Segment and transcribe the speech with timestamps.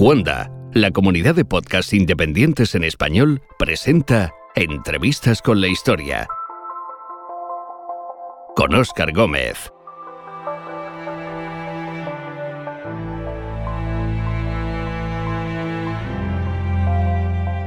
[0.00, 6.26] Cuonda, la comunidad de podcasts independientes en español, presenta Entrevistas con la Historia.
[8.56, 9.70] Con Óscar Gómez.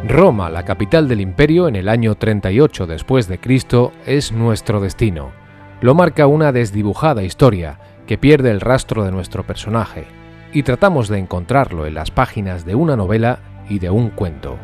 [0.08, 5.32] Roma, la capital del imperio en el año 38 después de Cristo, es nuestro destino.
[5.82, 10.23] Lo marca una desdibujada historia que pierde el rastro de nuestro personaje,
[10.54, 13.40] y tratamos de encontrarlo en las páginas de una novela
[13.70, 14.58] y de un cuento.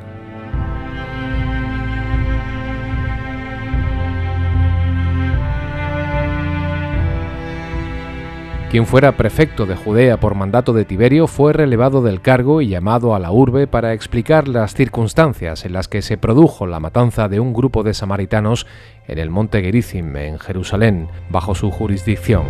[8.69, 13.15] Quien fuera prefecto de Judea por mandato de Tiberio fue relevado del cargo y llamado
[13.15, 17.39] a la urbe para explicar las circunstancias en las que se produjo la matanza de
[17.39, 18.67] un grupo de samaritanos
[19.07, 22.43] en el monte Gerizim, en Jerusalén, bajo su jurisdicción.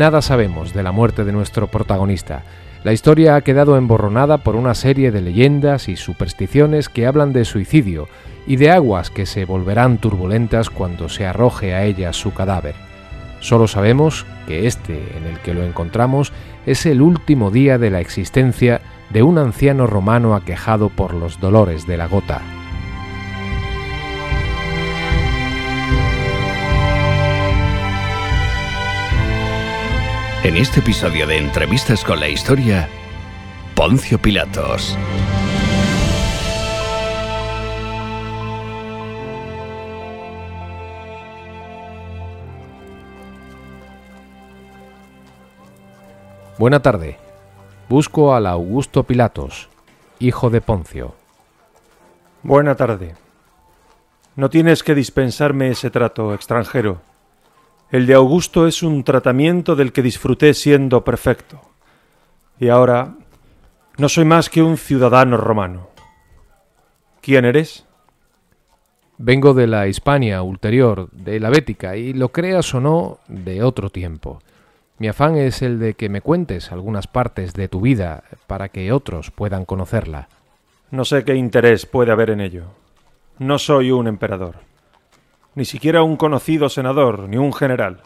[0.00, 2.42] Nada sabemos de la muerte de nuestro protagonista.
[2.84, 7.44] La historia ha quedado emborronada por una serie de leyendas y supersticiones que hablan de
[7.44, 8.08] suicidio
[8.46, 12.76] y de aguas que se volverán turbulentas cuando se arroje a ellas su cadáver.
[13.40, 16.32] Solo sabemos que este en el que lo encontramos
[16.64, 21.86] es el último día de la existencia de un anciano romano aquejado por los dolores
[21.86, 22.40] de la gota.
[30.42, 32.88] En este episodio de Entrevistas con la Historia,
[33.74, 34.96] Poncio Pilatos.
[46.56, 47.18] Buena tarde.
[47.90, 49.68] Busco al Augusto Pilatos,
[50.20, 51.14] hijo de Poncio.
[52.42, 53.14] Buena tarde.
[54.36, 57.09] No tienes que dispensarme ese trato, extranjero.
[57.90, 61.60] El de Augusto es un tratamiento del que disfruté siendo perfecto.
[62.60, 63.16] Y ahora
[63.98, 65.88] no soy más que un ciudadano romano.
[67.20, 67.86] ¿Quién eres?
[69.18, 73.90] Vengo de la Hispania ulterior, de la Bética, y lo creas o no, de otro
[73.90, 74.40] tiempo.
[74.98, 78.92] Mi afán es el de que me cuentes algunas partes de tu vida para que
[78.92, 80.28] otros puedan conocerla.
[80.92, 82.66] No sé qué interés puede haber en ello.
[83.38, 84.69] No soy un emperador
[85.54, 88.02] ni siquiera un conocido senador, ni un general.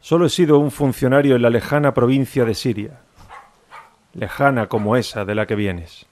[0.00, 3.00] Solo he sido un funcionario en la lejana provincia de Siria,
[4.14, 6.06] lejana como esa de la que vienes.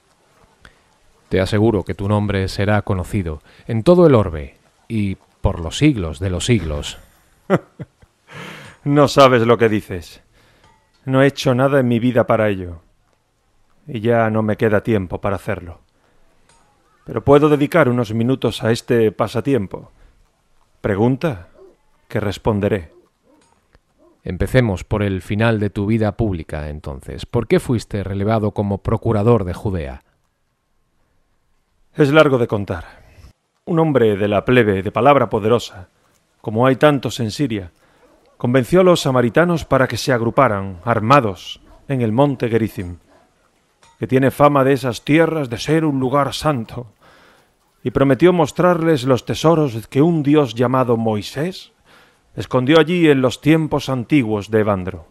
[1.29, 4.57] Te aseguro que tu nombre será conocido en todo el orbe
[4.87, 6.97] y por los siglos de los siglos.
[8.83, 10.21] no sabes lo que dices.
[11.05, 12.81] No he hecho nada en mi vida para ello.
[13.87, 15.79] Y ya no me queda tiempo para hacerlo
[17.05, 19.91] pero puedo dedicar unos minutos a este pasatiempo.
[20.81, 21.49] Pregunta
[22.07, 22.91] que responderé.
[24.23, 27.25] Empecemos por el final de tu vida pública, entonces.
[27.25, 30.03] ¿Por qué fuiste relevado como procurador de Judea?
[31.95, 32.85] Es largo de contar.
[33.65, 35.89] Un hombre de la plebe, de palabra poderosa,
[36.39, 37.71] como hay tantos en Siria,
[38.37, 42.97] convenció a los samaritanos para que se agruparan, armados, en el monte Gerizim
[44.01, 46.87] que tiene fama de esas tierras de ser un lugar santo,
[47.83, 51.71] y prometió mostrarles los tesoros que un dios llamado Moisés
[52.35, 55.05] escondió allí en los tiempos antiguos de Evandro.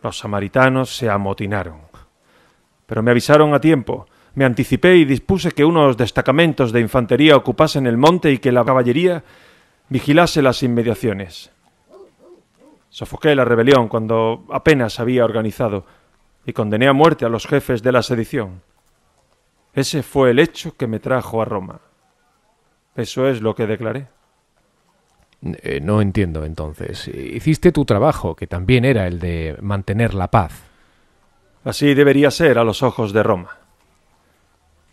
[0.00, 1.80] Los samaritanos se amotinaron,
[2.86, 4.06] pero me avisaron a tiempo,
[4.36, 8.64] me anticipé y dispuse que unos destacamentos de infantería ocupasen el monte y que la
[8.64, 9.24] caballería
[9.88, 11.50] vigilase las inmediaciones.
[12.90, 15.84] Sofoqué la rebelión cuando apenas había organizado,
[16.46, 18.62] y condené a muerte a los jefes de la sedición.
[19.74, 21.80] Ese fue el hecho que me trajo a Roma.
[22.94, 24.06] Eso es lo que declaré.
[25.42, 27.08] Eh, no entiendo entonces.
[27.08, 30.62] Hiciste tu trabajo, que también era el de mantener la paz.
[31.64, 33.58] Así debería ser a los ojos de Roma.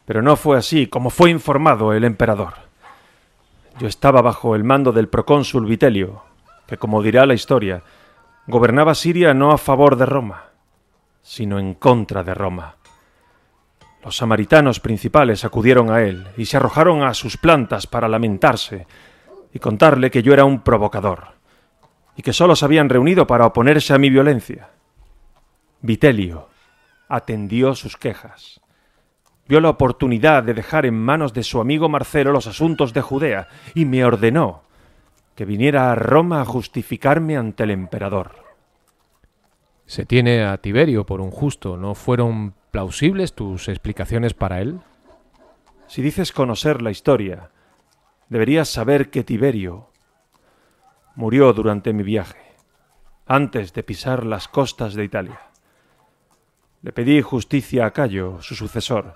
[0.05, 2.55] Pero no fue así como fue informado el emperador.
[3.79, 6.23] Yo estaba bajo el mando del procónsul Vitelio,
[6.67, 7.83] que, como dirá la historia,
[8.47, 10.52] gobernaba Siria no a favor de Roma,
[11.23, 12.75] sino en contra de Roma.
[14.03, 18.85] Los samaritanos principales acudieron a él y se arrojaron a sus plantas para lamentarse
[19.53, 21.29] y contarle que yo era un provocador
[22.15, 24.69] y que sólo se habían reunido para oponerse a mi violencia.
[25.81, 26.49] Vitelio
[27.07, 28.61] atendió sus quejas.
[29.47, 33.47] Vio la oportunidad de dejar en manos de su amigo Marcelo los asuntos de Judea
[33.73, 34.63] y me ordenó
[35.35, 38.42] que viniera a Roma a justificarme ante el emperador.
[39.85, 41.77] Se tiene a Tiberio por un justo.
[41.77, 44.79] ¿No fueron plausibles tus explicaciones para él?
[45.87, 47.51] Si dices conocer la historia,
[48.29, 49.89] deberías saber que Tiberio
[51.15, 52.55] murió durante mi viaje,
[53.27, 55.39] antes de pisar las costas de Italia.
[56.81, 59.13] Le pedí justicia a Cayo, su sucesor,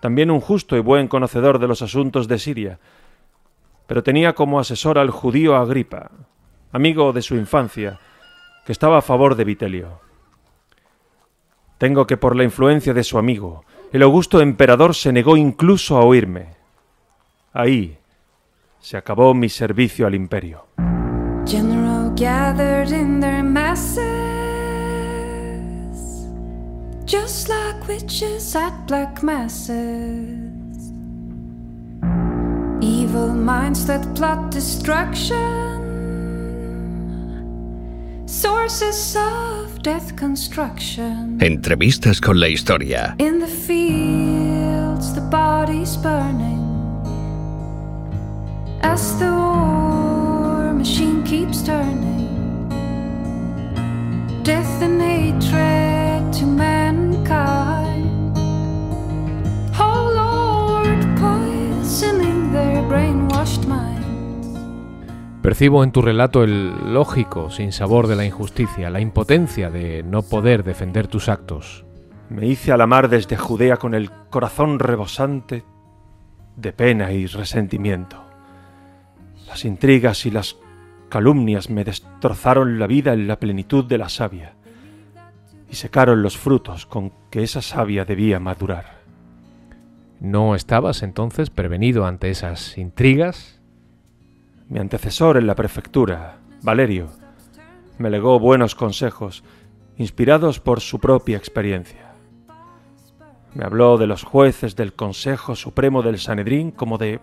[0.00, 2.80] también un justo y buen conocedor de los asuntos de Siria,
[3.86, 6.10] pero tenía como asesor al judío Agripa,
[6.72, 8.00] amigo de su infancia,
[8.64, 10.00] que estaba a favor de Vitelio.
[11.78, 16.04] Tengo que por la influencia de su amigo, el augusto emperador se negó incluso a
[16.04, 16.48] oírme.
[17.52, 17.98] Ahí
[18.80, 20.66] se acabó mi servicio al imperio.
[21.46, 24.02] General gathered in their masses,
[27.04, 30.54] just like witches at black masses.
[32.80, 35.73] Evil minds that plot destruction,
[41.38, 43.14] Entrevistas con la historia.
[43.18, 46.64] In the fields, the bodies burning.
[48.80, 52.68] As the war machine keeps turning,
[54.42, 56.73] death and hatred to mankind.
[65.44, 70.64] Percibo en tu relato el lógico sinsabor de la injusticia, la impotencia de no poder
[70.64, 71.84] defender tus actos.
[72.30, 75.62] Me hice a la mar desde Judea con el corazón rebosante
[76.56, 78.24] de pena y resentimiento.
[79.46, 80.56] Las intrigas y las
[81.10, 84.54] calumnias me destrozaron la vida en la plenitud de la savia
[85.70, 89.02] y secaron los frutos con que esa savia debía madurar.
[90.20, 93.53] ¿No estabas entonces prevenido ante esas intrigas?
[94.68, 97.10] Mi antecesor en la prefectura, Valerio,
[97.98, 99.44] me legó buenos consejos,
[99.98, 102.14] inspirados por su propia experiencia.
[103.52, 107.20] Me habló de los jueces del Consejo Supremo del Sanedrín como de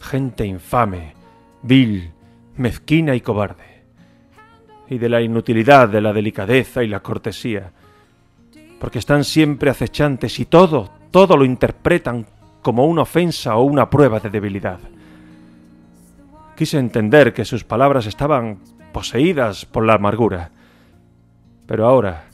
[0.00, 1.14] gente infame,
[1.62, 2.12] vil,
[2.56, 3.84] mezquina y cobarde,
[4.88, 7.72] y de la inutilidad de la delicadeza y la cortesía,
[8.78, 12.24] porque están siempre acechantes y todo, todo lo interpretan
[12.62, 14.78] como una ofensa o una prueba de debilidad.
[16.62, 18.60] Quise entender que sus palabras estaban
[18.92, 20.52] poseídas por la amargura,
[21.66, 22.26] pero ahora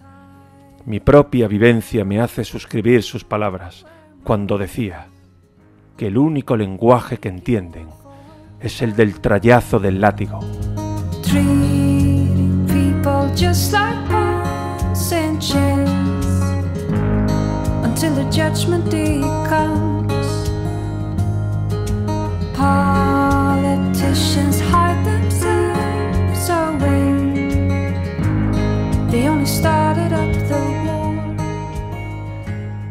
[0.84, 3.86] mi propia vivencia me hace suscribir sus palabras
[4.24, 5.06] cuando decía
[5.96, 7.88] que el único lenguaje que entienden
[8.60, 10.40] es el del trayazo del látigo.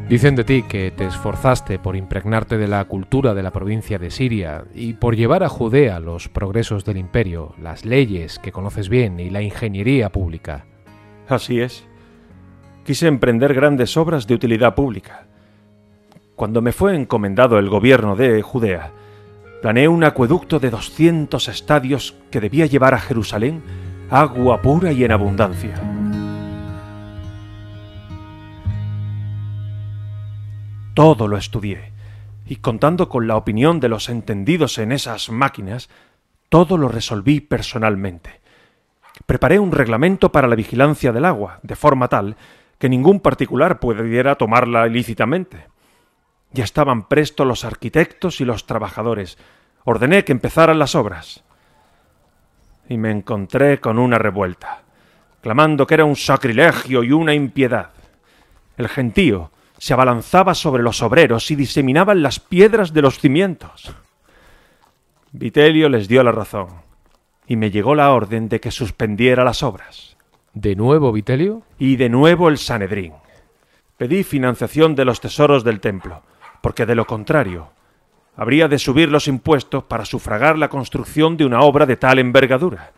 [0.09, 4.09] Dicen de ti que te esforzaste por impregnarte de la cultura de la provincia de
[4.09, 9.19] Siria y por llevar a Judea los progresos del imperio, las leyes que conoces bien
[9.19, 10.65] y la ingeniería pública.
[11.27, 11.85] Así es.
[12.85, 15.27] Quise emprender grandes obras de utilidad pública.
[16.37, 18.93] Cuando me fue encomendado el gobierno de Judea,
[19.61, 23.61] planeé un acueducto de 200 estadios que debía llevar a Jerusalén
[24.09, 25.96] agua pura y en abundancia.
[30.97, 31.91] Todo lo estudié,
[32.47, 35.89] y contando con la opinión de los entendidos en esas máquinas,
[36.49, 38.41] todo lo resolví personalmente.
[39.27, 42.35] Preparé un reglamento para la vigilancia del agua, de forma tal
[42.79, 45.67] que ningún particular pudiera tomarla ilícitamente.
[46.51, 49.37] Ya estaban prestos los arquitectos y los trabajadores.
[49.83, 51.43] Ordené que empezaran las obras.
[52.89, 54.81] Y me encontré con una revuelta,
[55.41, 57.91] clamando que era un sacrilegio y una impiedad.
[58.77, 63.93] El gentío, se abalanzaba sobre los obreros y diseminaban las piedras de los cimientos.
[65.31, 66.67] Vitelio les dio la razón,
[67.47, 70.17] y me llegó la orden de que suspendiera las obras.
[70.53, 71.63] ¿De nuevo Vitelio?
[71.77, 73.13] Y de nuevo el Sanedrín.
[73.97, 76.23] Pedí financiación de los tesoros del templo,
[76.61, 77.69] porque de lo contrario,
[78.35, 82.91] habría de subir los impuestos para sufragar la construcción de una obra de tal envergadura.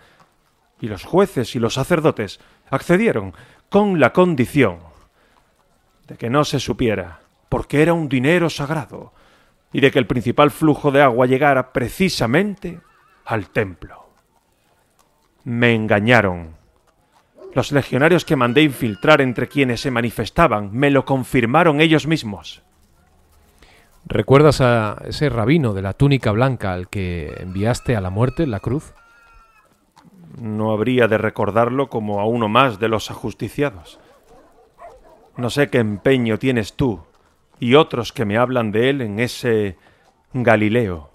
[0.82, 3.34] Y los jueces y los sacerdotes accedieron
[3.70, 4.89] con la condición
[6.10, 9.14] de que no se supiera, porque era un dinero sagrado,
[9.72, 12.80] y de que el principal flujo de agua llegara precisamente
[13.26, 14.10] al templo.
[15.44, 16.58] Me engañaron.
[17.54, 22.64] Los legionarios que mandé infiltrar entre quienes se manifestaban me lo confirmaron ellos mismos.
[24.06, 28.52] ¿Recuerdas a ese rabino de la túnica blanca al que enviaste a la muerte en
[28.52, 28.94] la cruz?
[30.40, 34.00] No habría de recordarlo como a uno más de los ajusticiados.
[35.40, 37.00] No sé qué empeño tienes tú
[37.62, 39.78] y otros que me hablan de él en ese
[40.34, 41.12] Galileo.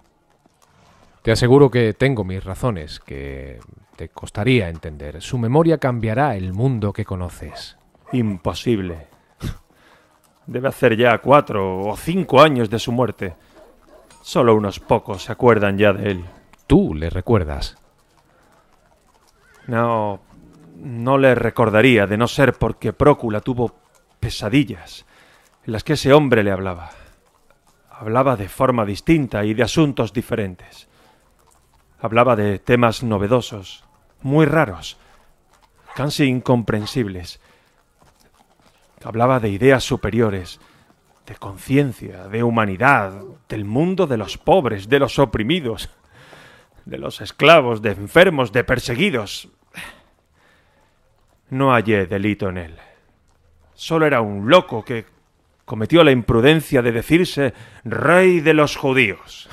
[1.20, 3.60] Te aseguro que tengo mis razones, que
[3.96, 5.20] te costaría entender.
[5.20, 7.76] Su memoria cambiará el mundo que conoces.
[8.12, 9.08] Imposible.
[10.46, 13.34] Debe hacer ya cuatro o cinco años de su muerte.
[14.22, 16.24] Solo unos pocos se acuerdan ya de él.
[16.66, 17.76] Tú le recuerdas.
[19.66, 20.20] No,
[20.76, 23.83] no le recordaría de no ser porque Prócula tuvo
[24.24, 25.04] pesadillas
[25.66, 26.92] en las que ese hombre le hablaba.
[27.90, 30.88] Hablaba de forma distinta y de asuntos diferentes.
[32.00, 33.84] Hablaba de temas novedosos,
[34.22, 34.96] muy raros,
[35.94, 37.38] casi incomprensibles.
[39.04, 40.58] Hablaba de ideas superiores,
[41.26, 45.90] de conciencia, de humanidad, del mundo de los pobres, de los oprimidos,
[46.86, 49.50] de los esclavos, de enfermos, de perseguidos.
[51.50, 52.78] No hallé delito en él.
[53.74, 55.06] Solo era un loco que
[55.64, 57.54] cometió la imprudencia de decirse
[57.84, 59.48] rey de los judíos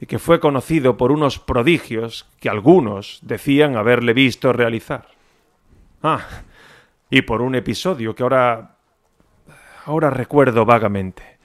[0.00, 5.08] y que fue conocido por unos prodigios que algunos decían haberle visto realizar.
[6.02, 6.20] Ah,
[7.08, 8.76] y por un episodio que ahora
[9.86, 11.38] ahora recuerdo vagamente,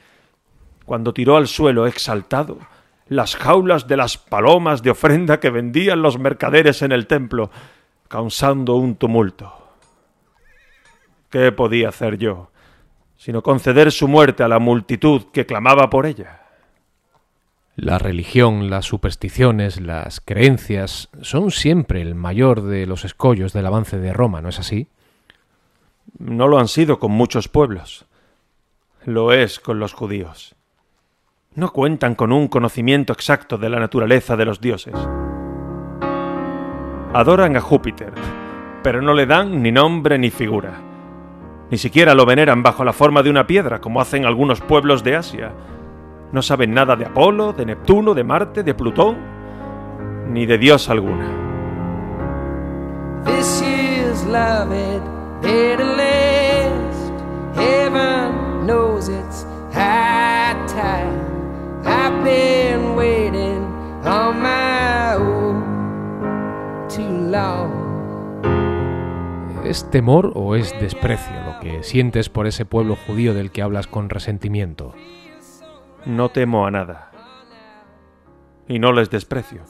[0.86, 2.58] cuando tiró al suelo exaltado
[3.08, 7.51] las jaulas de las palomas de ofrenda que vendían los mercaderes en el templo,
[8.08, 9.61] causando un tumulto.
[11.32, 12.52] ¿Qué podía hacer yo,
[13.16, 16.42] sino conceder su muerte a la multitud que clamaba por ella?
[17.78, 23.98] La religión, las supersticiones, las creencias son siempre el mayor de los escollos del avance
[23.98, 24.90] de Roma, ¿no es así?
[26.20, 28.06] No lo han sido con muchos pueblos.
[29.06, 30.56] Lo es con los judíos.
[31.56, 34.96] No cuentan con un conocimiento exacto de la naturaleza de los dioses.
[37.14, 38.12] Adoran a Júpiter,
[38.84, 40.91] pero no le dan ni nombre ni figura.
[41.72, 45.16] Ni siquiera lo veneran bajo la forma de una piedra, como hacen algunos pueblos de
[45.16, 45.54] Asia,
[46.34, 49.16] no saben nada de Apolo, de Neptuno, de Marte, de Plutón,
[50.28, 51.25] ni de Dios alguna.
[69.72, 73.88] ¿Es temor o es desprecio lo que sientes por ese pueblo judío del que hablas
[73.88, 74.94] con resentimiento?
[76.06, 77.12] No temo a nada.
[78.68, 79.62] Y no les desprecio.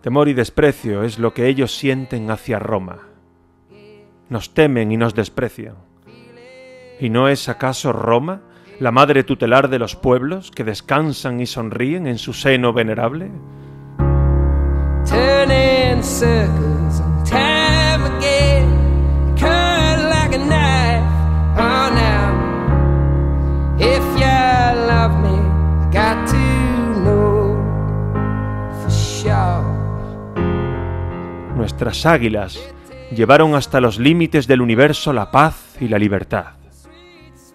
[0.00, 3.06] Temor y desprecio es lo que ellos sienten hacia Roma.
[4.30, 5.76] Nos temen y nos desprecian.
[6.98, 8.40] ¿Y no es acaso Roma
[8.80, 13.30] la madre tutelar de los pueblos que descansan y sonríen en su seno venerable?
[31.88, 32.60] Nuestras águilas
[33.16, 36.56] llevaron hasta los límites del universo la paz y la libertad.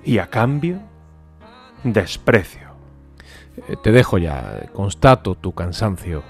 [0.04, 0.80] Y a cambio,
[1.84, 2.70] desprecio.
[3.68, 6.24] Eh, te dejo ya, constato tu cansancio.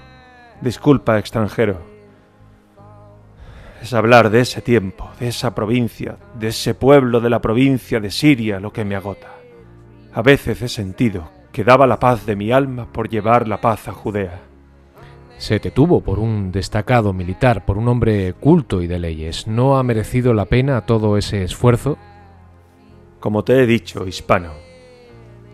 [0.60, 1.80] Disculpa, extranjero.
[3.80, 8.10] Es hablar de ese tiempo, de esa provincia, de ese pueblo de la provincia de
[8.10, 9.32] Siria lo que me agota.
[10.12, 13.88] A veces he sentido que daba la paz de mi alma por llevar la paz
[13.88, 14.53] a Judea.
[15.44, 19.46] Se te tuvo por un destacado militar, por un hombre culto y de leyes.
[19.46, 21.98] ¿No ha merecido la pena todo ese esfuerzo?
[23.20, 24.52] Como te he dicho, hispano,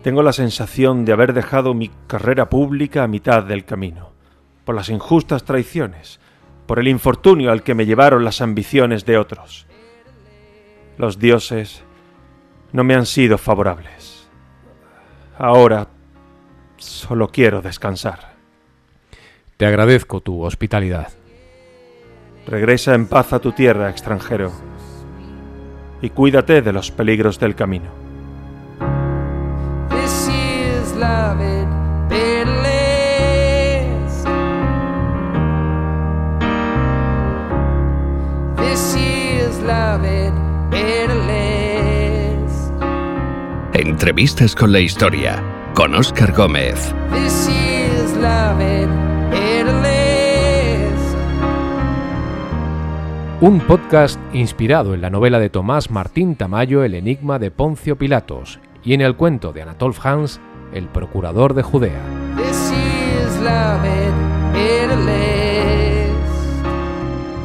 [0.01, 4.13] tengo la sensación de haber dejado mi carrera pública a mitad del camino,
[4.63, 6.21] por las injustas traiciones,
[6.67, 9.67] por el infortunio al que me llevaron las ambiciones de otros.
[10.97, 11.83] Los dioses
[12.71, 14.29] no me han sido favorables.
[15.37, 15.89] Ahora
[16.77, 18.30] solo quiero descansar.
[19.61, 21.09] Te agradezco tu hospitalidad.
[22.47, 24.51] Regresa en paz a tu tierra, extranjero,
[26.01, 27.91] y cuídate de los peligros del camino.
[43.73, 45.43] Entrevistas con la historia,
[45.75, 46.95] con Oscar Gómez.
[53.41, 58.59] Un podcast inspirado en la novela de Tomás Martín Tamayo El enigma de Poncio Pilatos
[58.83, 60.39] y en el cuento de Anatole France
[60.71, 62.03] El procurador de Judea.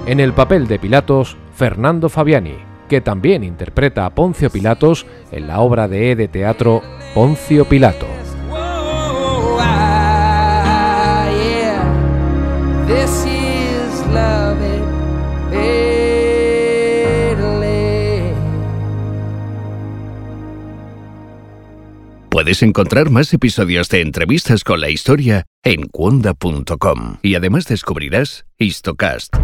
[0.04, 2.56] En el papel de Pilatos, Fernando Fabiani,
[2.90, 6.82] que también interpreta a Poncio Pilatos en la obra de E de teatro
[7.14, 8.15] Poncio Pilato.
[22.36, 29.34] Puedes encontrar más episodios de entrevistas con la historia en cuonda.com y además descubrirás Histocast,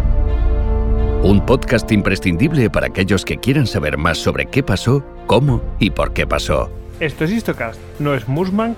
[1.23, 6.13] un podcast imprescindible para aquellos que quieran saber más sobre qué pasó, cómo y por
[6.13, 6.69] qué pasó.
[6.99, 8.77] Esto es Histocast, no es Musmank,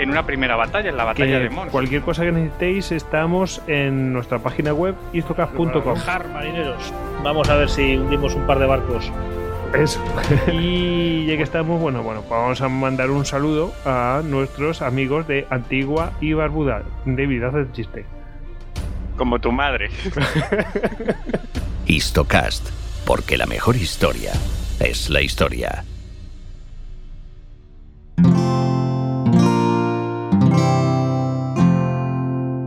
[0.00, 1.70] en una primera batalla, en la batalla de Mons.
[1.70, 5.98] Cualquier cosa que necesitéis, estamos en nuestra página web istocaf.com.
[6.32, 6.92] marineros.
[7.22, 9.12] Vamos a ver si hundimos un par de barcos.
[9.74, 10.02] Eso.
[10.52, 15.28] y ya que estamos, bueno, bueno, pues vamos a mandar un saludo a nuestros amigos
[15.28, 16.82] de Antigua y Barbuda.
[17.04, 18.06] David, haz el chiste.
[19.16, 19.90] Como tu madre.
[21.86, 22.70] Histocast,
[23.04, 24.32] porque la mejor historia
[24.80, 25.84] es la historia.